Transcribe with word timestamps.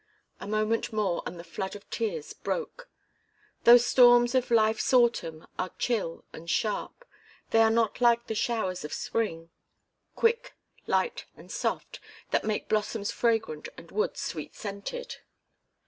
A 0.39 0.47
moment 0.47 0.91
more 0.91 1.21
and 1.27 1.39
the 1.39 1.43
flood 1.43 1.75
of 1.75 1.87
tears 1.91 2.33
broke. 2.33 2.89
Those 3.65 3.85
storms 3.85 4.33
of 4.33 4.49
life's 4.49 4.91
autumn 4.95 5.45
are 5.59 5.69
chill 5.77 6.25
and 6.33 6.49
sharp. 6.49 7.05
They 7.51 7.61
are 7.61 7.69
not 7.69 8.01
like 8.01 8.25
the 8.25 8.33
showers 8.33 8.83
of 8.83 8.93
spring, 8.93 9.51
quick, 10.15 10.55
light 10.87 11.25
and 11.37 11.51
soft, 11.51 11.99
that 12.31 12.43
make 12.43 12.67
blossoms 12.67 13.11
fragrant 13.11 13.69
and 13.77 13.91
woods 13.91 14.21
sweet 14.21 14.55
scented. 14.55 15.17